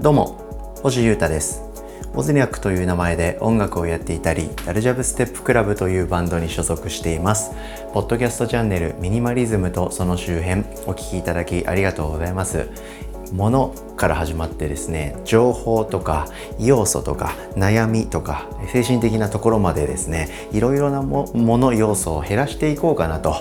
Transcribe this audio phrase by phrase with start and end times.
[0.00, 0.38] どうも
[0.82, 1.62] 星優太です。
[2.14, 7.52] オズニャックという名前で音楽をやっていたりダルジャブステップクラブというバンドに所属しています。
[7.94, 12.68] ポッドキャストチャンネルミニマリズムとその周辺お聴きいただきありがとうございます。
[13.32, 16.28] ものから始まってですね情報とか
[16.58, 23.34] 要素とか悩みとか精神的なところまでですねいろいろなもの要素を減らしていこうかなと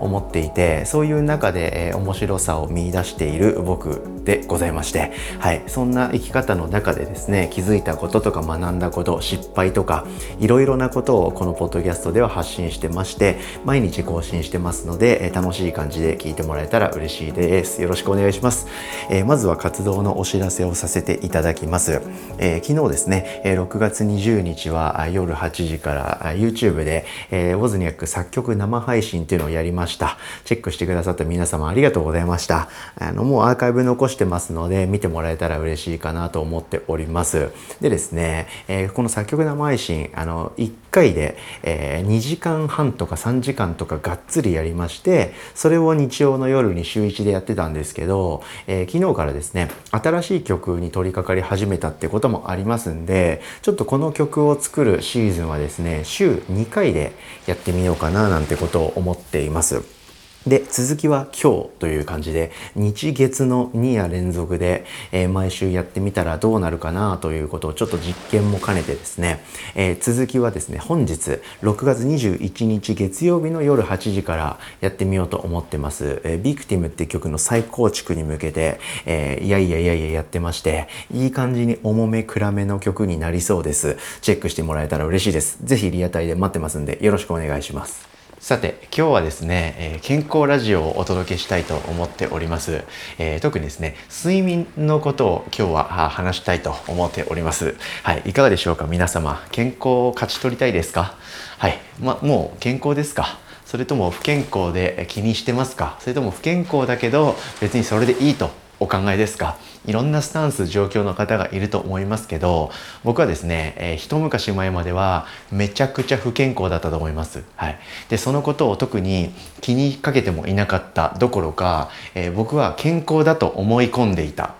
[0.00, 10.06] 思っていてそういう中で、えー、面白さを見出している僕でございましてはいそんな生き方の中でですね気づいたこととか学んだこと失敗とか
[10.40, 17.82] いろいろなことをこのポッドキャストでは発信してまして毎日更新してますので、えー、楽しい感じで聞いてもらえたら嬉しいです。
[17.82, 18.66] よろしくお願いします、
[19.10, 22.00] えー、まずは活動ののお知らせをさせていただきます、
[22.38, 30.16] えー、昨日ですね6月20日は夜8時から YouTube で、えー、ウォズニャック作曲生配信というのをやりました。
[30.44, 32.68] チェックしてくださった皆様ありがとうございました。
[32.98, 37.50] あのもうアーカイブ残してますので見てもらえたら嬉しいかなと思っております。
[37.80, 57.12] でですね、えー、この作曲生配信あの1回で、えー、2時間半とか3時間とかがっつりやりましてそれを日曜の夜に週1でやってたんですけど、えー、昨日からですね新しい曲に取り掛かり始めたってこともありますんでちょっとこの曲を作るシーズンはですね週2回で
[57.46, 59.97] やってみようかななんてことを思っています。
[60.46, 69.42] で、続きは今日という感じで、日月の2夜連続で、えー、毎週やってみたらどうなるかなということをちょっと実験も兼ねてですね、
[69.74, 76.22] えー、続きはですね、本日6月21日月曜日の夜8時からやってみようと思ってます。
[76.24, 83.96] えー、ビクティムって曲の再構築に向けて、え、いやいやいやいややってまして、いい感じに重め暗めの曲になりそうです。
[84.20, 85.58] チェックしてもらえたら嬉しいです。
[85.62, 88.17] ぜひリアタイで待ってますんでよろしくお願いします。
[88.40, 92.84] さて今日はですね、えー、健康ラジオをお届けしたいと思っております、
[93.18, 97.76] えー、特にですね睡眠のことを今日は話したいと思っております。
[98.04, 98.86] はいいかがでしょうか？
[98.86, 101.16] 皆様健康を勝ち取りたいですか？
[101.58, 103.40] はいまもう健康ですか？
[103.66, 105.96] それとも不健康で気にしてますか？
[105.98, 109.58] それとも不健康だけど別にそれでいいとお考えですか？
[109.88, 112.70] いろんなスタンス状況の方がいると思いますけど
[113.04, 117.78] 僕はですね、えー、一昔前まではめちゃくちゃ不健康だったと思います、はい、
[118.10, 119.32] でそのことを特に
[119.62, 124.56] 気にかけてもいなかったどころか、えー、僕は健康だと思い込んでいた、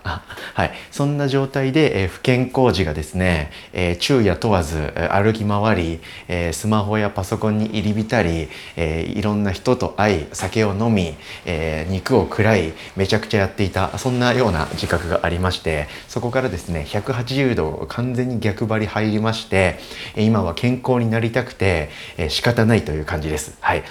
[0.55, 4.77] はい、そんな状態で、えー、不健康時がですね、え昼夜問わず
[5.11, 11.15] 歩き回り、えスマホやパソコンに入り浸り、えいろんな人と会い酒を飲み、
[11.45, 19.79] え肉を食らいめちゃくちゃやっていたそんなような自覚がありましてそこからですね180度完全に逆張り入りまして
[20.15, 21.89] 今は健康になりたくて
[22.29, 23.57] 仕方ないという感じです。
[23.61, 23.83] はい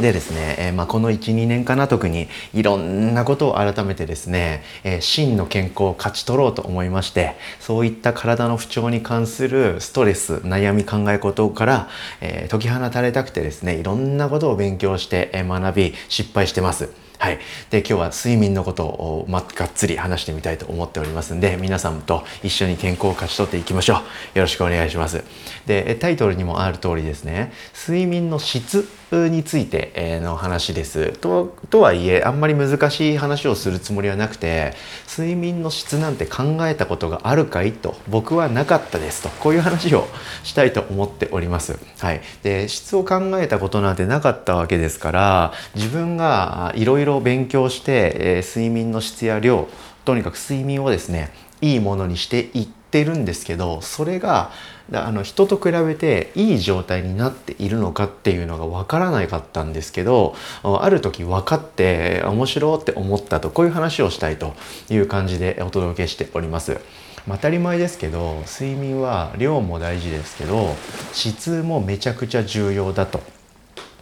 [0.00, 11.88] でですね、えー、まあ、この12年かな特にいろんなことを改めてですね、えー、真の健康を勝ち取ろうと思いましてそういった体の不調に関するストレス悩み考え事から、
[12.20, 17.03] えー、解き放たれたくてですねいろんなことを勉強して、え学び失敗してます。
[17.24, 17.38] はい。
[17.70, 23.96] で、今日は睡眠のことを、ま、がっつり話してみたいと思っておりますんで、皆さんと一緒に健康を勝ち取っていきましょう。
[24.36, 25.24] よろしくお願いします。
[25.64, 27.50] で、タイトルにもある通りですね、
[27.88, 28.86] 睡眠の質
[29.28, 31.12] についての話です。
[31.12, 34.74] ととはいえあんまり難しい話をするつもりはなくて
[35.08, 40.06] 睡眠の質なんて考えたことがあるかいと僕はなかったですとこういう話を
[40.42, 41.78] したいと思っております。
[41.98, 49.68] はい、で質を考えたことなんてなかったわけですから自分がいろいろ勉強して、え睡眠の質や量
[50.04, 54.50] とにかく睡眠をですねいいものにしていってるんですけどそれが
[54.92, 64.54] あの人と比べていい状態になっているのかっていうのが分からないかったんですけどある時分かって面白って思ったとこういう話をしたいと
[64.90, 66.78] いう感じでお届けしております。
[67.26, 70.76] 当たり前ですけど睡眠は量も大事ですけど
[71.14, 73.22] 質もめちゃくちゃ重要だと。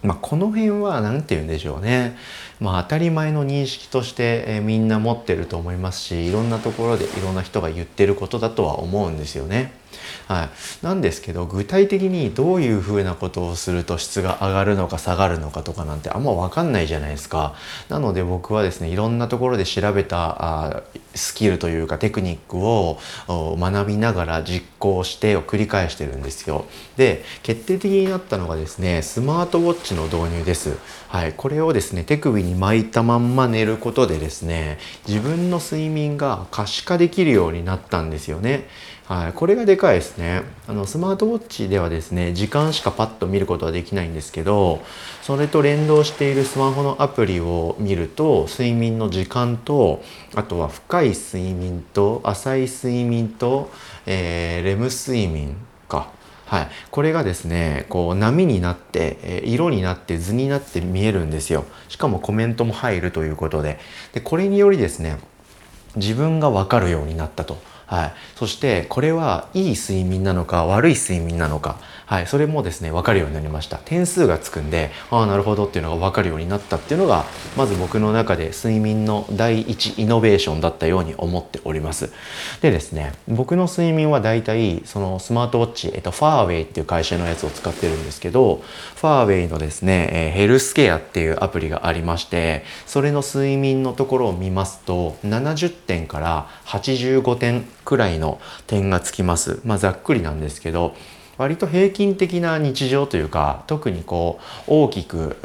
[0.01, 2.17] まあ、この辺は何て言うんでしょうね。
[2.59, 9.71] まあ、当たり前の認識として、え、みんな持ってると思いますしいろんなところでいろんな人が言ってることだとは思うんですよね。
[10.27, 17.55] はい、なんですけど具体的にどういうふうなことをすると質が上がるのか下がるのかとかなんてあんま分かんないじゃないですか。
[17.89, 20.83] なので僕はですねいろんなところで調べたあ
[21.15, 26.65] スキルというかテクニックを学びながら実行してを繰り返してるんですよ。
[26.97, 30.77] で決定的になったのがですねスマートウォッチの導入です。
[31.09, 38.67] はい、これをですね手首に巻いたまんま寝ることでですね自分の睡眠が可視化できるようになったんですよね。
[39.05, 40.43] はい、これがでかいですね。
[40.65, 44.81] あのスマートウォッチではですね時間しかパッと見ることはできないんですけど
[45.21, 50.01] それと連動しているスマホのアプリを見ると睡眠の時間と
[50.35, 53.69] あとは深い睡眠と浅い睡眠と、
[54.05, 55.57] えー、レム睡眠
[55.89, 56.11] か。
[56.45, 61.65] はい、これがですねこう波になって、え色になって図になって見えるんですよ。
[61.89, 63.79] しかもコメントも入るということで。
[64.13, 65.17] でこれによりですね
[65.95, 67.72] 自分が分かるようになったと。
[67.85, 71.79] はい、そしてこれはいい睡眠なのか悪い睡眠なのか。
[72.13, 73.77] はい、それもですね分かるようになりました。
[73.77, 77.25] 点数がつくんでああなるほどっていうのが分かるようになったっていうのが
[77.57, 82.11] まず僕の中で睡眠の第一イノベーションだったように思っております。
[82.61, 88.61] でですね僕の睡眠はだいたいそのスマートウォッチ、えっと、ファーウェイっていう会社のやつを使ってるんですけど
[88.95, 99.61] ファーウェイのですね、えヘルスケアっていうアプリがありましてそれの睡眠のところを見ますと70点から85点くらいの点がつきます。
[99.65, 100.95] まあざっくりなんですけど
[101.37, 105.37] 割と平均的な日常というか特にこう大きく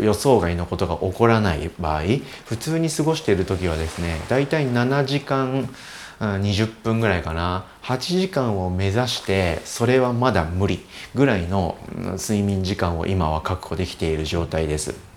[0.00, 2.02] 予想外のことが起こらない場合
[2.46, 5.68] 普通に過ごしている時はですねだいたい7時間
[6.18, 10.80] 20分ぐらいかな8時間を目指してそれはまだ無理
[11.14, 11.76] ぐらいの
[12.18, 15.15] 睡眠時間を今は確保できている状態です。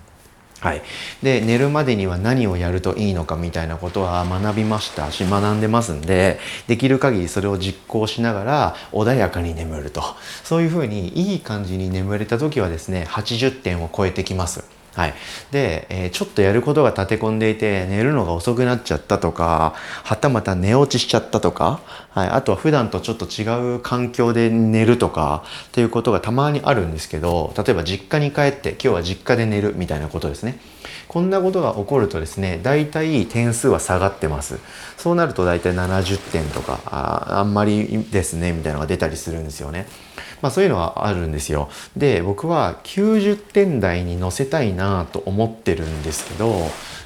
[0.59, 0.81] はい、
[1.23, 10.03] で寝るまでには何をやるといいのかみたいなことは学びましたし学んでますんでできる限りそれを実行しながら穏やかに眠ると
[10.43, 14.78] そういうふうにいい感じに眠れた時はですね80点を超えてきます。
[14.99, 15.13] はい、
[15.51, 19.73] で、えー、ちょっとやることが立て込んでいて寝るのが遅くなっちゃったとか
[20.03, 21.79] はたまた寝落ちしちゃったとか、
[22.09, 30.59] はい、あとは普段とちょっと違う環境で寝るとかっていうことがたまにあるんですけど例えば実家に帰って今日は実家で寝るみたいなことですね。
[31.07, 34.59] こんなことが起こるとですね大体点数は下がってます
[34.97, 39.87] そうなると大体70点とかああんまりですねみたいなのが出たりするんですよね
[40.41, 41.69] まあ、そういうのはあるんですよ。
[41.97, 46.61] で僕は90点台に乗せたいなと思ってるんですけど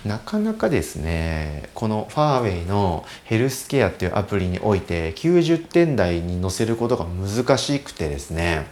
[0.06, 8.68] なかなかですねこのファーウェイのヘルスケアっていうアプリにおいて90点台に乗せることが難しくてですね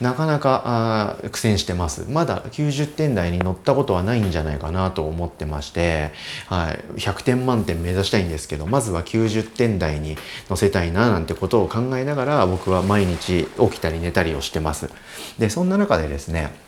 [0.00, 2.06] なかなか苦戦してます。
[2.08, 6.12] まだ90点台に乗ったことはないんじゃないかなと思ってまして、
[6.46, 10.16] はい、100点満点目指したいんですけどまずは90点台に
[10.48, 14.90] 乗せたいななんてことを考えながら僕は毎日起きたり寝たりをしてます。
[15.38, 16.63] でそんな中でですね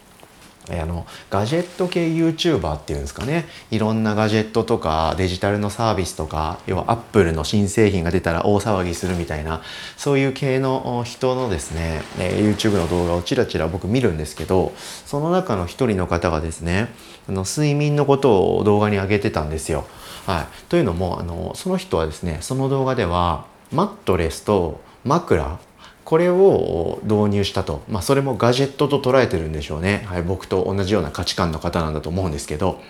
[0.68, 9.62] あのガジェット系 YouTuber っていうんですかねいろんなガジェットとかデジタルのサービスとか要はアップルの新製品が出たら大騒ぎするみたいな
[9.96, 16.88] そういう系の人のですね YouTube の動画をちらちら僕見るんですけどその中の一人の方がですね
[17.28, 19.86] あの睡眠のことを動画に上げてたんですよ。
[20.26, 25.58] はい、というのもあのその人はですねその動画ではマットレスと枕
[26.06, 32.80] これを導入したと、まあ、それもガジェットと捉えてるんでしょうね、はい、僕と同じような価値観の方なんだと思うんですけど。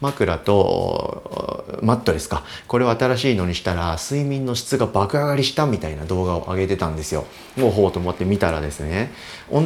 [0.00, 2.44] 枕とマットレスか。
[2.66, 7.26] これを新しいのにしたら睡眠の質が爆上がりしたみたいな動画を上げてたんですよ。
[7.56, 9.12] もうほうと思って見たらですね。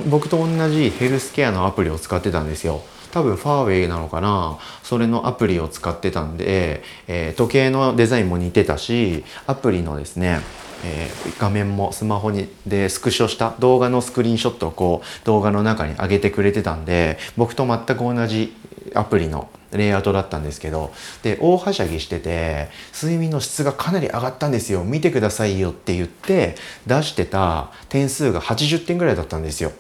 [0.09, 2.83] 僕と同じヘルスケアのアプリを使ってたんですよ。
[3.15, 4.59] 多分ファーウェイなのかな。
[4.83, 10.41] それのアプリを使ってたんで、えー、時計のデザインも似てたしアプリのですね
[10.87, 18.55] えー、画面もスマホにでスクショした動画のスクリーンショットをこう動画の中に上げてくれてたんで僕と全く同じ
[18.95, 24.85] アプリのレイアウトだったんですけどで大はしゃぎしてて睡眠の質がかなり上がったんですよ。
[24.85, 26.57] 見てくださいよって言って
[26.87, 29.73] 出してた点数が80点ぐらいだったんですよ。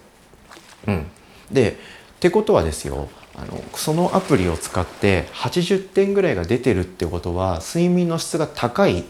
[0.87, 1.07] うん、
[1.53, 1.75] でっ
[2.21, 9.05] てことはですよあのそのアプリを使って80点ぐらいが出てるってことは睡眠の質が高い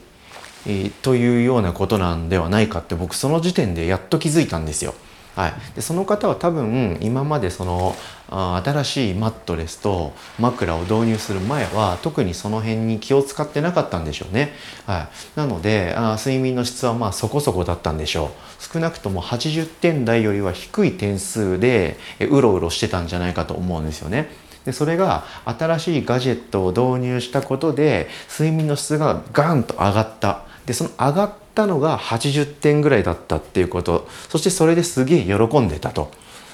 [0.66, 4.94] えー、というようなことなんではないかって僕その時点でやっと気づいたんですよ。
[5.34, 7.96] はい、でその方は多分今までその
[8.28, 14.52] あ新しいマットレスと枕を導入する前は特にその辺に気を使ってなかったんでしょうね。
[14.86, 18.72] はい、なのであ睡眠の質はまあそこそこだったんでしょう。
[18.72, 24.30] 少なくとも80点台よりは低い点数でうろうろしてたんじゃないかと思うんですよね。
[24.64, 34.08] でそれが新しいガジェットを導入したことで睡眠の質がガンと上がったでその上がったのが80点ぐらいだったっていうこと。
[34.28, 36.10] そしてそれですげえ喜んでたと、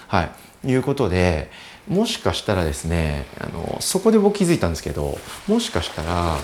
[0.08, 0.28] は
[0.64, 1.50] い、いうことで
[1.88, 6.36] もしかしたらですねあのそこで僕気づいたんですけどもしかしたら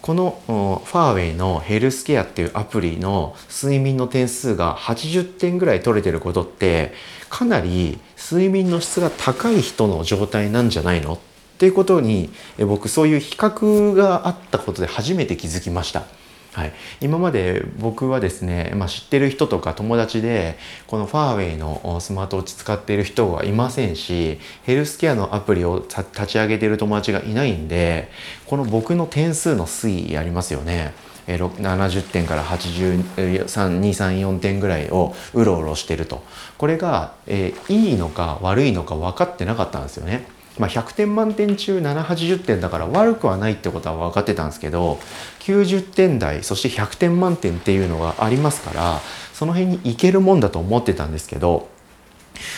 [0.00, 6.94] このファーウェイのヘルスケアっていうアプリの睡眠の点数が80点ぐらい取れてることって
[7.28, 11.18] かなり睡眠の質が高い人の状態なんじゃないのっ
[11.60, 16.04] っていうことに僕そういう比較があったことで初めて気づきました。
[16.52, 28.08] はい、今まで僕はですね、まあ、知ってる人とか友達でこのファーウェイのスマートウォッチ使ってる人はいませんしヘルスケアのアプリを立ち上げてる友達がいないんで
[28.46, 30.92] この僕の点数の推移ありますよね。
[31.26, 36.24] 70点から83234点ぐらいをうろうろしてると
[36.58, 40.26] これが、えー、いいのか悪いのか分かってなかったんですよね。
[40.58, 44.98] まあ、100点満点中780点だから悪くはないってことは分かってたんですけど
[45.40, 49.00] 90点台そして100点満点っていうのがありますから
[49.32, 51.68] その辺にいけるもんだと思ってたんですけど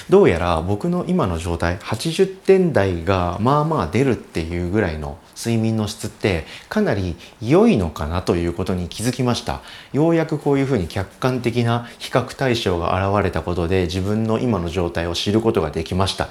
[0.09, 9.61] どうやら僕の今の状態80点台がまあまあ出るっていうぐらいの睡眠の質ってかなり良いのかなということに気づきました。
[9.93, 16.29] ようやくこういうふうに客観的な比較対象が現れたことで自分の今の状態を知ることができました。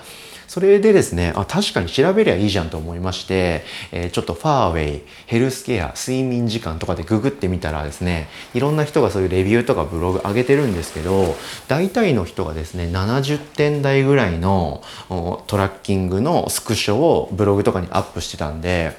[0.52, 11.38] それでですね、あ、確かに調べりゃいいじゃんと思いまして、えー、ちょっとファーウェイ、ヘルスケア、睡眠時間とかでググってみたらですね、いろんな人がそういうレビューとかブログ上げてるんですけど、
[11.70, 14.84] 大体の人がですね、70点台ぐらいの
[15.48, 18.92] トラッキングのスクショをブログとかにアップしてたんで、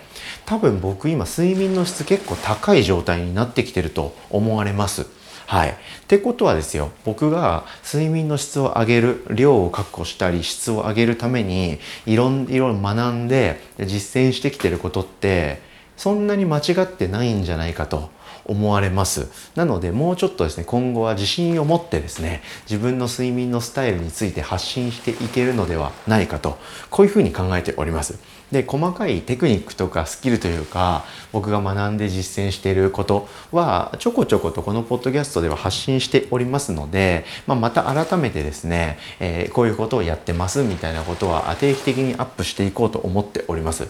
[0.46, 5.04] 多分僕今睡眠の質結構高い状態になってきてると思われます。
[5.46, 5.70] はい。
[5.70, 5.74] っ
[6.06, 15.60] てことはですよ、僕が睡眠の質を上げる、量を確保したり、質を上げるために、いろいろ学んで実践してきてることって、
[15.96, 18.10] そんなに間違ってないんじゃないかと
[18.44, 26.58] 思われますなのでもうちょっとですね今後は自信を持ってですね自分の睡眠のスタイルについて発信していけるのではないかと
[26.90, 28.18] こういうふうに考えております
[28.52, 43.88] で細かいテクニックとかスキルというか僕が学んで実践していることはちょこちょことこのポッドキャストでは発信しておりますので、まあ、また改めてですね、えー、こういうことをやってますみたいなことは定期的にアップしていこうと思っております。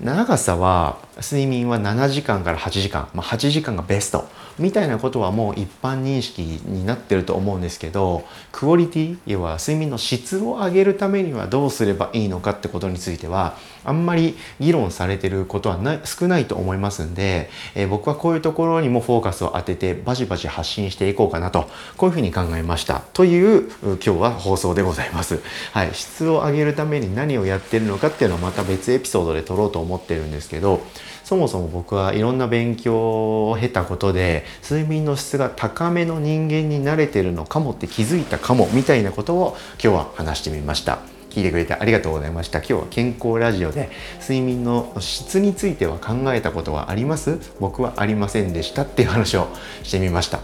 [0.00, 4.28] 長さは睡眠は7時間から8時間、まあ、8時間がベスト。
[4.60, 25.40] みたいなことはもう一般認識になってると思うんですけどクオリティ要は睡眠の質を上げるためにはどうすればいいのかってことについてはあんまり議論されてることはな少ないと思いますんで、えー、僕はこういうところにもフォーカスを当ててバシバシ発信していこうかなとこういうふうに考えましたという今日は放送でございます。
[25.72, 30.82] はい、質を上げるために何をやってるのかっていうのはまた別エピソードで撮ろうと思ってるんですけど
[31.30, 40.98] そもそも僕はいろんな勉強を経たことで睡眠の質が高めの人間になれてるのかもって気づいたかもみたいなことを今日は話してみました。
[41.28, 42.58] 聞いてくれてありがとうございました。
[42.58, 47.38] 今日は健康ラジオで睡眠の質については考えたことはあります？
[47.60, 49.46] 僕はありませんでしたっていう話を
[49.84, 50.40] してみました。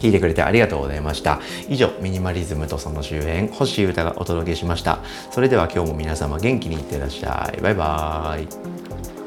[0.00, 1.40] 聞いてくれてありがとうございました。
[1.70, 4.98] 以上、ミニマリズムとその周辺、星優太がお届けしました。
[5.30, 7.60] それでは今日も皆様元気にいってらっしゃい。
[7.62, 9.19] バイバーイ。